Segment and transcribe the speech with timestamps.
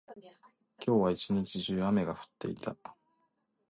[0.83, 2.75] 今日は一日中、雨が降っていた。